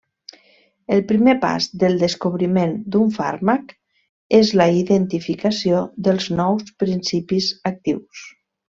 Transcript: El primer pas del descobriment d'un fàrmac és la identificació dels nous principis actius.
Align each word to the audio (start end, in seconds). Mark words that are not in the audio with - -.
El 0.95 1.01
primer 1.11 1.35
pas 1.43 1.67
del 1.83 1.97
descobriment 2.03 2.73
d'un 2.95 3.13
fàrmac 3.19 3.75
és 4.41 4.55
la 4.63 4.69
identificació 4.81 5.85
dels 6.09 6.31
nous 6.43 6.77
principis 6.87 7.55
actius. 7.75 8.29